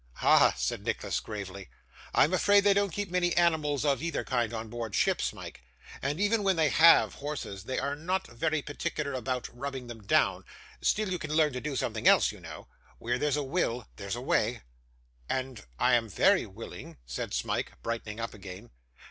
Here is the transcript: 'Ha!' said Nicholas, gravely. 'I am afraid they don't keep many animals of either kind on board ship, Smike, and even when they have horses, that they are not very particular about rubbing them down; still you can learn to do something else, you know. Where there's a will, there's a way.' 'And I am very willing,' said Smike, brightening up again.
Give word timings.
'Ha!' 0.13 0.55
said 0.57 0.83
Nicholas, 0.83 1.19
gravely. 1.19 1.69
'I 2.15 2.23
am 2.23 2.33
afraid 2.33 2.63
they 2.63 2.73
don't 2.73 2.89
keep 2.89 3.11
many 3.11 3.35
animals 3.37 3.85
of 3.85 4.01
either 4.01 4.23
kind 4.23 4.51
on 4.51 4.67
board 4.67 4.95
ship, 4.95 5.21
Smike, 5.21 5.61
and 6.01 6.19
even 6.19 6.41
when 6.41 6.55
they 6.55 6.69
have 6.69 7.13
horses, 7.13 7.61
that 7.65 7.67
they 7.67 7.77
are 7.79 7.95
not 7.95 8.25
very 8.25 8.63
particular 8.63 9.13
about 9.13 9.47
rubbing 9.55 9.85
them 9.85 10.01
down; 10.01 10.43
still 10.81 11.11
you 11.11 11.19
can 11.19 11.35
learn 11.35 11.53
to 11.53 11.61
do 11.61 11.75
something 11.75 12.07
else, 12.07 12.31
you 12.31 12.39
know. 12.39 12.67
Where 12.97 13.19
there's 13.19 13.37
a 13.37 13.43
will, 13.43 13.87
there's 13.97 14.15
a 14.15 14.21
way.' 14.21 14.61
'And 15.29 15.63
I 15.77 15.93
am 15.93 16.09
very 16.09 16.47
willing,' 16.47 16.97
said 17.05 17.31
Smike, 17.31 17.73
brightening 17.83 18.19
up 18.19 18.33
again. 18.33 18.71